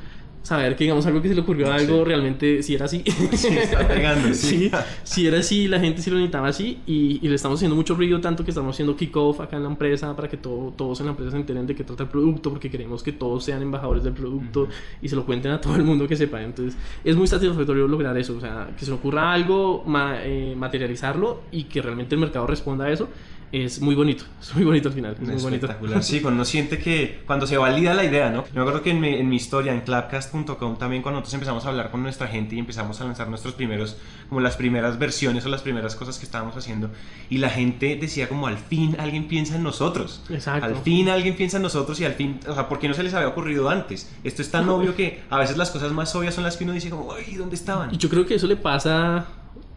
[0.46, 2.04] saber que digamos algo que se le ocurrió a algo sí.
[2.06, 3.04] realmente si era así.
[3.36, 4.70] Sí, está pegando, sí.
[4.70, 4.72] sí.
[5.04, 7.96] Si era así, la gente sí lo necesitaba así y, y, le estamos haciendo mucho
[7.96, 11.08] ruido, tanto que estamos haciendo kickoff acá en la empresa para que todo, todos en
[11.08, 14.04] la empresa se enteren de qué trata el producto, porque queremos que todos sean embajadores
[14.04, 15.00] del producto uh -huh.
[15.02, 16.42] y se lo cuenten a todo el mundo que sepa.
[16.42, 20.54] Entonces, es muy satisfactorio lograr eso, o sea, que se le ocurra algo, ma eh,
[20.56, 23.10] materializarlo y que realmente el mercado responda a eso
[23.52, 25.14] es muy bonito, es muy bonito al final.
[25.14, 26.02] Es muy Espectacular, bonito.
[26.04, 28.44] sí, cuando uno siente que cuando se valida la idea, ¿no?
[28.46, 31.66] Yo me acuerdo que en mi, en mi historia, en clapcast.com, también cuando nosotros empezamos
[31.66, 33.98] a hablar con nuestra gente y empezamos a lanzar nuestros primeros,
[34.30, 36.90] como las primeras versiones o las primeras cosas que estábamos haciendo,
[37.30, 40.22] y la gente decía como al fin alguien piensa en nosotros.
[40.30, 40.66] Exacto.
[40.66, 43.04] Al fin alguien piensa en nosotros y al fin, o sea, ¿por qué no se
[43.04, 44.12] les había ocurrido antes?
[44.24, 46.74] Esto es tan obvio que a veces las cosas más obvias son las que uno
[46.74, 47.94] dice como, ay, ¿dónde estaban?
[47.94, 49.26] Y yo creo que eso le pasa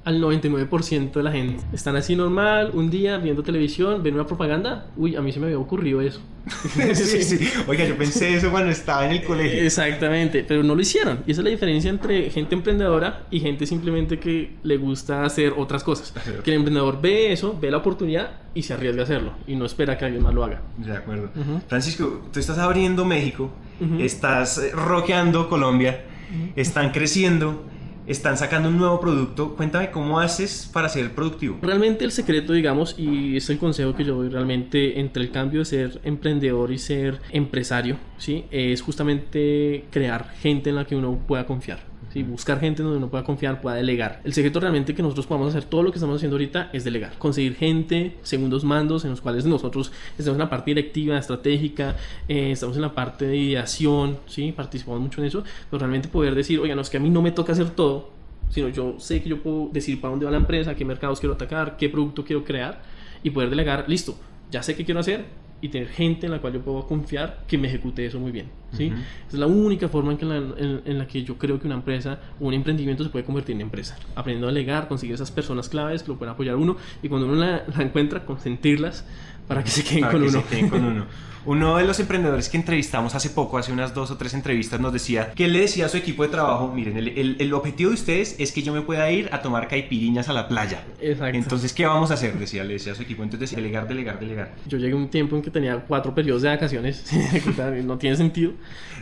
[0.04, 1.62] al 99% de la gente.
[1.72, 4.87] Están así normal, un día viendo televisión, ven una propaganda.
[4.96, 6.20] Uy, a mí se me había ocurrido eso.
[6.94, 7.48] sí, sí.
[7.66, 9.62] Oiga, yo pensé eso cuando estaba en el colegio.
[9.62, 11.20] Exactamente, pero no lo hicieron.
[11.26, 15.52] Y esa es la diferencia entre gente emprendedora y gente simplemente que le gusta hacer
[15.56, 16.14] otras cosas.
[16.42, 19.32] Que el emprendedor ve eso, ve la oportunidad y se arriesga a hacerlo.
[19.46, 20.62] Y no espera que alguien más lo haga.
[20.78, 21.30] De acuerdo.
[21.37, 21.62] Uh -huh.
[21.68, 24.00] Francisco, tú estás abriendo México, uh -huh.
[24.00, 26.52] estás rockeando Colombia, uh -huh.
[26.56, 27.64] están creciendo
[28.08, 29.54] están sacando un nuevo producto.
[29.54, 31.58] Cuéntame cómo haces para ser productivo.
[31.62, 35.60] Realmente el secreto, digamos, y es el consejo que yo doy realmente entre el cambio
[35.60, 38.46] de ser emprendedor y ser empresario, ¿sí?
[38.50, 41.80] Es justamente crear gente en la que uno pueda confiar.
[42.12, 42.22] ¿Sí?
[42.22, 44.20] buscar gente donde uno pueda confiar, pueda delegar.
[44.24, 47.16] El secreto realmente que nosotros podamos hacer todo lo que estamos haciendo ahorita es delegar,
[47.18, 51.96] conseguir gente, segundos mandos en los cuales nosotros estamos en la parte directiva, estratégica,
[52.28, 54.52] eh, estamos en la parte de ideación, ¿sí?
[54.52, 57.22] participamos mucho en eso, pero realmente poder decir, oiga, no es que a mí no
[57.22, 58.10] me toca hacer todo,
[58.50, 61.34] sino yo sé que yo puedo decir para dónde va la empresa, qué mercados quiero
[61.34, 62.82] atacar, qué producto quiero crear
[63.22, 64.16] y poder delegar, listo,
[64.50, 65.26] ya sé qué quiero hacer,
[65.60, 68.46] y tener gente en la cual yo puedo confiar que me ejecute eso muy bien.
[68.72, 68.88] ¿sí?
[68.88, 69.02] Uh -huh.
[69.28, 71.76] Es la única forma en, que la, en, en, la que yo creo que una
[71.76, 73.96] empresa o un emprendimiento se puede convertir en empresa.
[74.14, 77.36] Aprendiendo a delegar, conseguir esas personas claves que lo pueden apoyar uno y cuando uno
[77.36, 79.04] la, la encuentra, consentirlas
[79.48, 80.40] para que se queden, para con, que uno.
[80.42, 81.06] Se queden con uno.
[81.48, 84.92] Uno de los emprendedores que entrevistamos hace poco, hace unas dos o tres entrevistas, nos
[84.92, 87.88] decía que él le decía a su equipo de trabajo, miren, el, el, el, objetivo
[87.88, 90.84] de ustedes es que yo me pueda ir a tomar caipiriñas a la playa.
[91.00, 91.38] Exacto.
[91.38, 92.38] Entonces, ¿qué vamos a hacer?
[92.38, 93.22] Decía, le decía a su equipo.
[93.22, 94.56] Entonces, delegar, delegar, delegar.
[94.66, 97.11] Yo llegué a un tiempo en que tenía cuatro periodos de vacaciones,
[97.82, 98.52] no tiene sentido.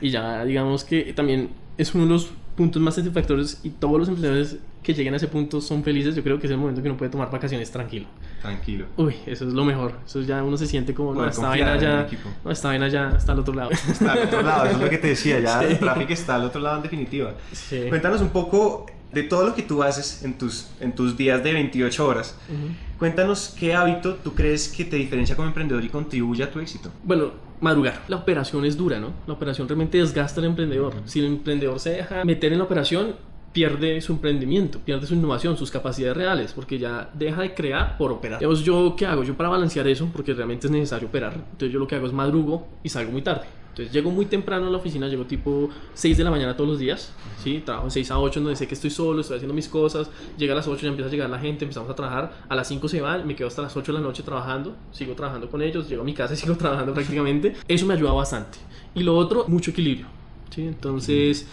[0.00, 4.08] Y ya, digamos que también es uno de los puntos más satisfactorios y todos los
[4.08, 6.14] emprendedores que lleguen a ese punto son felices.
[6.14, 8.06] Yo creo que es el momento que uno puede tomar vacaciones tranquilo.
[8.40, 8.86] Tranquilo.
[8.96, 9.92] Uy, eso es lo mejor.
[10.06, 12.08] Eso ya uno se siente como, no, esta vaina ya,
[12.44, 13.70] no, esta vaina ya está al otro lado.
[13.70, 15.66] Está al otro lado, eso es lo que te decía, ya sí.
[15.70, 17.34] el tráfico está al otro lado en definitiva.
[17.52, 17.84] Sí.
[17.88, 21.52] Cuéntanos un poco de todo lo que tú haces en tus, en tus días de
[21.52, 22.36] 28 horas.
[22.48, 22.98] Uh -huh.
[22.98, 26.90] Cuéntanos qué hábito tú crees que te diferencia como emprendedor y contribuye a tu éxito.
[27.04, 28.02] Bueno, madrugar.
[28.08, 29.12] La operación es dura, ¿no?
[29.26, 30.94] La operación realmente desgasta al emprendedor.
[31.04, 33.14] Si el emprendedor se deja meter en la operación,
[33.52, 38.12] pierde su emprendimiento, pierde su innovación, sus capacidades reales, porque ya deja de crear por
[38.12, 38.38] operar.
[38.38, 39.24] Digamos, ¿yo qué hago?
[39.24, 42.12] Yo para balancear eso, porque realmente es necesario operar, entonces yo lo que hago es
[42.12, 43.46] madrugo y salgo muy tarde.
[43.76, 46.78] Entonces llego muy temprano a la oficina, llego tipo 6 de la mañana todos los
[46.78, 47.12] días,
[47.44, 47.60] ¿sí?
[47.62, 50.08] Trabajo de 6 a 8, donde sé que estoy solo, estoy haciendo mis cosas,
[50.38, 52.66] llega a las 8 ya empieza a llegar la gente, empezamos a trabajar, a las
[52.68, 55.60] 5 se van, me quedo hasta las 8 de la noche trabajando, sigo trabajando con
[55.60, 57.54] ellos, llego a mi casa y sigo trabajando prácticamente.
[57.68, 58.56] Eso me ayuda bastante.
[58.94, 60.06] Y lo otro, mucho equilibrio,
[60.48, 60.62] ¿sí?
[60.62, 61.46] Entonces...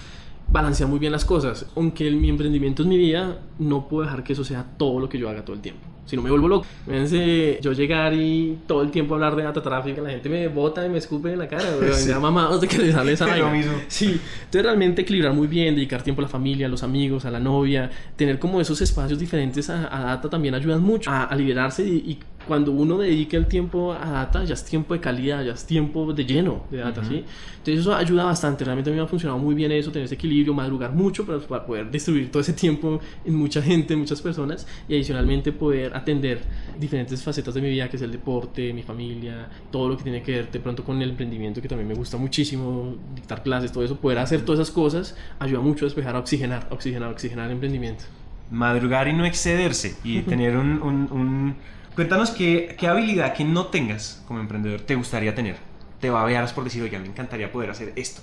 [0.47, 1.65] balancear muy bien las cosas.
[1.75, 5.09] Aunque el, mi emprendimiento es mi vida, no puedo dejar que eso sea todo lo
[5.09, 5.81] que yo haga todo el tiempo.
[6.05, 6.65] Si no me vuelvo loco.
[6.85, 10.85] Fíjense, yo llegar y todo el tiempo hablar de data traffic, la gente me bota
[10.85, 11.93] y me escupe en la cara, güey.
[11.93, 12.09] Sí.
[12.09, 13.49] Ya mamados de que le sale esa vaina.
[13.49, 13.71] mismo.
[13.87, 17.31] Sí, entonces realmente equilibrar muy bien, dedicar tiempo a la familia, a los amigos, a
[17.31, 21.35] la novia, tener como esos espacios diferentes a, a data también ayudan mucho a, a
[21.37, 25.43] liberarse y, y cuando uno dedica el tiempo a data ya es tiempo de calidad,
[25.43, 27.23] ya es tiempo de lleno de data, ¿sí?
[27.57, 30.15] Entonces eso ayuda bastante, realmente a mí me ha funcionado muy bien eso, tener ese
[30.15, 34.21] equilibrio, madrugar mucho para, para poder distribuir todo ese tiempo en mucha gente, en muchas
[34.21, 36.41] personas y adicionalmente poder atender
[36.77, 40.21] diferentes facetas de mi vida, que es el deporte, mi familia, todo lo que tiene
[40.21, 43.83] que ver de pronto con el emprendimiento, que también me gusta muchísimo, dictar clases, todo
[43.85, 47.11] eso, poder hacer todas esas cosas ayuda mucho a despejar, a oxigenar, a oxigenar, a
[47.13, 48.03] oxigenar el emprendimiento.
[48.51, 50.81] Madrugar y no excederse y tener un...
[50.81, 51.55] un- un-
[51.95, 55.57] Cuéntanos qué, qué habilidad que no tengas como emprendedor te gustaría tener.
[55.99, 58.21] Te babearas por decir, oye, me encantaría poder hacer esto,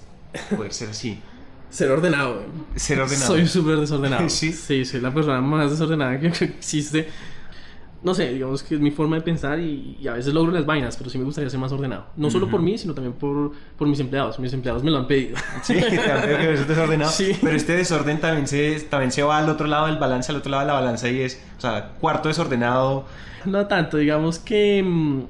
[0.56, 1.20] poder ser así,
[1.70, 2.42] Ser ordenado.
[2.74, 3.26] ser ordenado.
[3.28, 4.28] Soy súper desordenado.
[4.28, 4.52] ¿Sí?
[4.52, 7.09] Sí, soy la persona más desordenada que existe.
[8.02, 10.64] No sé, digamos que es mi forma de pensar y, y a veces logro las
[10.64, 12.06] vainas, pero sí me gustaría ser más ordenado.
[12.16, 14.38] No solo por mí, sino también por, por mis empleados.
[14.38, 15.37] Mis empleados me lo han pedido.
[15.62, 17.11] Sí, te han pedido que eres desordenado.
[17.12, 17.37] Sí.
[17.40, 20.50] Pero este desorden también se, también se va al otro lado del balance, al otro
[20.50, 23.04] lado de la balanza y es, o sea, cuarto desordenado.
[23.44, 25.24] No tanto, digamos que mm,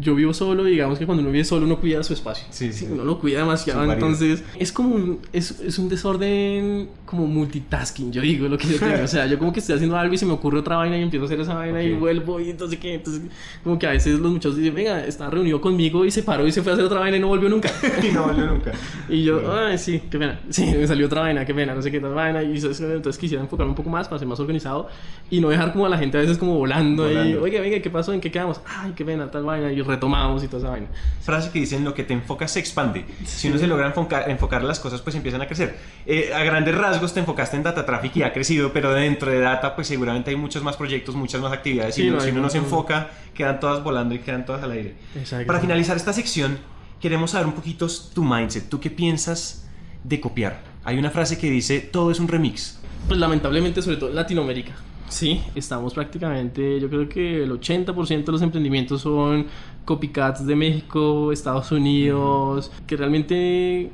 [0.00, 2.46] yo vivo solo y digamos que cuando uno vive solo uno cuida su espacio.
[2.50, 2.86] Sí, sí.
[2.90, 8.22] Uno lo cuida demasiado, entonces es como un, es, es un desorden como multitasking, yo
[8.22, 9.04] digo lo que yo tengo.
[9.04, 11.02] O sea, yo como que estoy haciendo algo y se me ocurre otra vaina y
[11.02, 12.00] empiezo a hacer esa vaina y Ok.
[12.00, 12.94] vuelvo y entonces qué.
[12.94, 13.22] Entonces,
[13.62, 16.52] como que a veces los muchachos dicen, venga, está reunido conmigo y se paró y
[16.52, 17.70] se fue a hacer otra vaina y no volvió nunca.
[18.02, 18.72] y no volvió nunca.
[19.08, 19.52] Y yo, Bueno.
[19.56, 20.40] ay, sí, qué pena.
[20.50, 22.42] Sí, me salió otra vaina, qué pena, no sé qué tal vaina.
[22.42, 24.88] Y eso- entonces quisiera enfocarme un poco más para ser más organizado
[25.30, 27.14] y no dejar como a la gente a veces como volando, ahí.
[27.14, 27.42] Volando.
[27.42, 28.12] Oiga, venga, ¿qué pasó?
[28.12, 28.60] ¿En qué quedamos?
[28.66, 29.65] Ay, qué pena, tal vaina.
[29.72, 30.86] Y retomamos y toda esa vaina.
[31.20, 33.04] Frase que dicen, lo que te enfocas se expande.
[33.24, 35.76] Si uno se logra enfocar, enfocar las cosas, pues empiezan a crecer.
[36.06, 39.40] Eh, a grandes rasgos te enfocaste en Data Traffic y ha crecido, pero dentro de
[39.40, 41.94] Data, pues seguramente hay muchos más proyectos, muchas más actividades.
[41.94, 44.72] Sí, y no, si uno no se enfoca, quedan todas volando y quedan todas al
[44.72, 44.94] aire.
[45.14, 45.46] Exacto.
[45.46, 46.58] Para finalizar esta sección,
[47.00, 48.68] queremos saber un poquito tu mindset.
[48.68, 49.68] ¿Tú qué piensas
[50.04, 50.60] de copiar?
[50.84, 52.78] Hay una frase que dice, todo es un remix.
[53.08, 54.72] Pues lamentablemente, sobre todo en Latinoamérica.
[55.08, 59.46] Sí, estamos prácticamente, yo creo que el 80% de los emprendimientos son
[59.84, 63.90] copycats de México, Estados Unidos, que realmente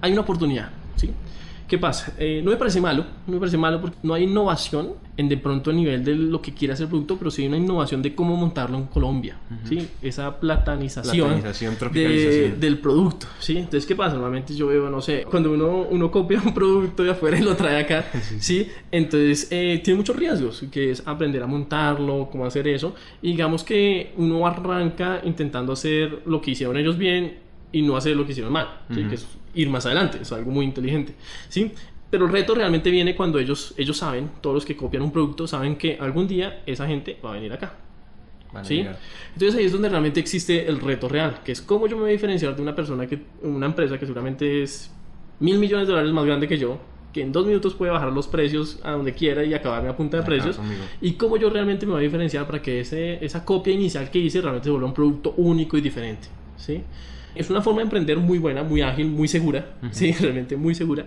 [0.00, 1.10] hay una oportunidad, ¿sí?
[1.70, 2.12] ¿Qué pasa?
[2.18, 5.36] Eh, no me parece malo, no me parece malo porque no hay innovación en de
[5.36, 8.02] pronto a nivel de lo que quiere hacer el producto, pero sí hay una innovación
[8.02, 9.88] de cómo montarlo en Colombia, ¿sí?
[10.02, 12.60] Esa platanización, Platanización, de- tropicalización.
[12.60, 13.56] del producto, ¿sí?
[13.58, 14.14] Entonces, ¿qué pasa?
[14.14, 17.54] Normalmente yo veo, no sé, cuando uno, uno copia un producto de afuera y lo
[17.54, 18.04] trae acá,
[18.40, 18.66] ¿sí?
[18.90, 22.96] Entonces, eh, tiene muchos riesgos, que es aprender a montarlo, cómo hacer eso.
[23.22, 28.16] Y digamos que uno arranca intentando hacer lo que hicieron ellos bien y no hacer
[28.16, 29.00] lo que hicieron mal, ¿sí?
[29.00, 29.08] Ujú.
[29.08, 31.14] Que es ir más adelante, es algo muy inteligente,
[31.48, 31.72] ¿sí?
[32.10, 35.46] Pero el reto realmente viene cuando ellos, ellos saben, todos los que copian un producto,
[35.46, 37.74] saben que algún día esa gente va a venir acá.
[38.52, 38.84] Van ¿Sí?
[39.34, 42.10] Entonces ahí es donde realmente existe el reto real, que es cómo yo me voy
[42.10, 44.90] a diferenciar de una persona que, una empresa que seguramente es
[45.38, 46.78] mil millones de dólares más grande que yo,
[47.12, 50.16] que en dos minutos puede bajar los precios a donde quiera y acabarme a punta
[50.16, 50.56] de Acabar precios.
[50.56, 50.82] conmigo.
[51.00, 54.18] Y cómo yo realmente me voy a diferenciar para que ese, esa copia inicial que
[54.18, 56.26] hice realmente se vuelva un producto único y diferente.
[56.56, 56.82] ¿sí?
[57.34, 60.12] Es una forma de emprender muy buena, muy ágil, muy segura, ¿sí?
[60.20, 61.04] realmente muy segura,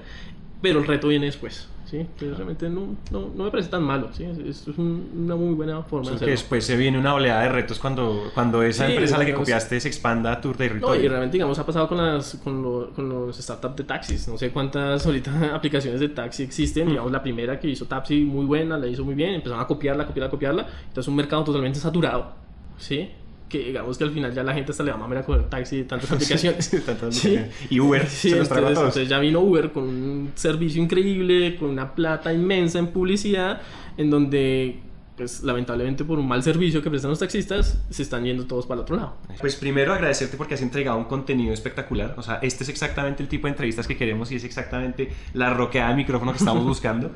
[0.61, 1.69] pero el reto viene después.
[1.85, 1.97] ¿sí?
[1.99, 4.09] Entonces realmente no, no, no me parece tan malo.
[4.13, 4.23] ¿sí?
[4.23, 7.43] Es, es un- una muy buena forma de Solo que después se viene una oleada
[7.43, 10.47] de retos cuando, cuando esa Sí, empresa a la que copiaste se expanda a tu
[10.47, 11.09] No, y territorio.
[11.09, 14.27] realmente, digamos, ha pasado con, las, con, lo- con los startups de taxis.
[14.27, 16.87] No sé cuántas ahorita aplicaciones de taxi existen.
[16.87, 20.07] Digamos, la primera que hizo Taxi muy buena, la hizo muy bien, empezaron a copiarla,
[20.07, 20.67] copiarla, copiarla.
[20.87, 22.31] Entonces, un mercado totalmente saturado,
[22.77, 23.11] ¿sí?
[23.49, 25.43] Que digamos que al final ya la gente hasta le va a mamar a coger
[25.49, 26.65] taxi de tantas aplicaciones.
[26.65, 27.27] Sí, tantas Sí.
[27.37, 27.71] aplicaciones.
[27.71, 28.87] Y Uber Sí, se los a entonces, todos.
[28.89, 33.61] entonces ya vino Uber con un servicio increíble, con una plata inmensa en publicidad,
[33.97, 34.79] en donde,
[35.15, 38.79] pues lamentablemente por un mal servicio que prestan los taxistas, se están yendo todos para
[38.79, 39.17] el otro lado.
[39.39, 42.15] Pues primero agradecerte porque has entregado un contenido espectacular.
[42.17, 45.53] O sea, este es exactamente el tipo de entrevistas que queremos y es exactamente la
[45.53, 47.11] roqueada de micrófono que estamos buscando.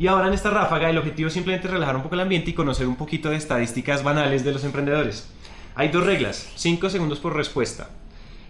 [0.00, 2.52] Y ahora en esta ráfaga el objetivo es simplemente relajar un poco el ambiente y
[2.52, 5.28] conocer un poquito de estadísticas banales de los emprendedores.
[5.78, 7.88] Hay dos reglas, 5 segundos por respuesta.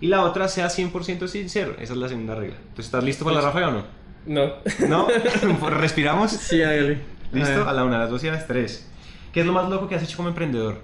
[0.01, 1.75] Y la otra sea 100% sincero.
[1.79, 2.57] Esa es la segunda regla.
[2.57, 3.85] Entonces, ¿estás listo para la ráfaga o no?
[4.25, 4.53] No.
[4.89, 5.09] ¿No?
[5.71, 6.31] ¿Respiramos?
[6.31, 7.03] Sí, hágale.
[7.31, 7.65] ¿Listo?
[7.65, 8.89] A A la una, a las dos y a las tres.
[9.31, 10.83] ¿Qué es lo más loco que has hecho como emprendedor?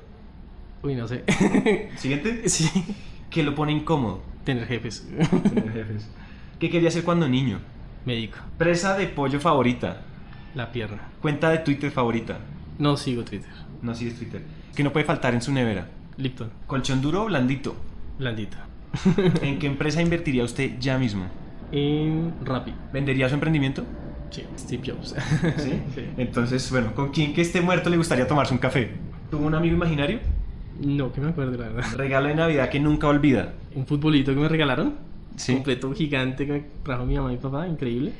[0.82, 1.24] Uy, no sé.
[1.96, 2.46] Siguiente.
[2.50, 2.68] sí.
[3.30, 4.20] ¿Qué lo pone incómodo?
[4.44, 5.08] Tener jefes.
[5.08, 6.10] Tener jefes.
[6.58, 7.58] ¿Qué quería hacer cuando niño?
[8.04, 8.36] Médico.
[8.58, 10.02] Presa de pollo favorita.
[10.54, 11.08] La pierna.
[11.22, 12.36] Cuenta de Twitter favorita.
[12.78, 13.50] No sigo Twitter.
[13.80, 14.42] No sigues Twitter.
[14.76, 15.88] Que no puede faltar en su nevera.
[16.16, 16.50] Lipton.
[16.66, 17.74] Colchón duro o blandito.
[18.18, 18.66] Blandita.
[19.42, 21.26] ¿En qué empresa invertiría usted ya mismo?
[21.72, 22.72] en Rappi.
[22.92, 23.84] ¿Vendería su emprendimiento?
[24.30, 25.14] Sí, Steve Jobs.
[25.58, 25.80] ¿Sí?
[26.16, 28.92] Entonces, bueno, ¿con quién que esté muerto le gustaría tomarse un café?
[29.30, 30.20] ¿Tuvo un amigo imaginario?
[30.80, 31.84] No, que me acuerdo, la verdad.
[31.96, 33.54] Regalo de Navidad que nunca olvida.
[33.74, 34.94] Un futbolito que me regalaron.
[35.36, 35.54] Sí.
[35.54, 38.12] Completo gigante que me trajo mi mamá y mi papá, increíble.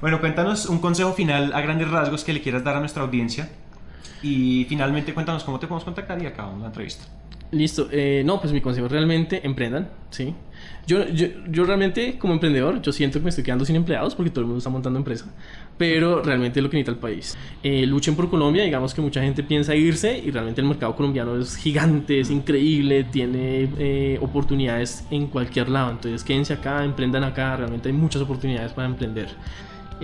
[0.00, 3.50] Bueno, cuéntanos un consejo final a grandes rasgos que le quieras dar a nuestra audiencia.
[4.22, 7.04] Y finalmente cuéntanos cómo te podemos contactar y acabamos la entrevista.
[7.52, 10.34] Listo, eh, no, pues mi consejo realmente emprendan, ¿sí?
[10.86, 14.30] Yo, yo, yo, realmente como emprendedor, yo siento que me estoy quedando sin empleados porque
[14.30, 15.26] todo el mundo está montando empresa,
[15.76, 17.36] pero realmente es lo que necesita el país.
[17.62, 21.36] Eh, luchen por Colombia, digamos que mucha gente piensa irse y realmente el mercado colombiano
[21.36, 27.54] es gigante, es increíble, tiene eh, oportunidades en cualquier lado, entonces quédense acá, emprendan acá,
[27.54, 29.28] realmente hay muchas oportunidades para emprender.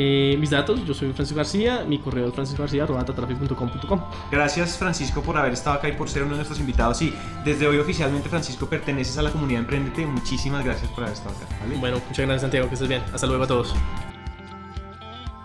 [0.01, 4.01] Eh, mis datos, yo soy Francisco García, mi correo es franciscogarcía.com.
[4.31, 7.13] Gracias Francisco por haber estado acá y por ser uno de nuestros invitados y
[7.45, 10.07] desde hoy oficialmente Francisco perteneces a la comunidad Emprendete.
[10.07, 11.47] Muchísimas gracias por haber estado acá.
[11.81, 13.03] Bueno, muchas gracias Santiago, que estés bien.
[13.13, 13.75] Hasta luego a todos.